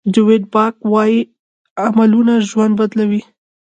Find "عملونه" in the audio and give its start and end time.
1.85-2.33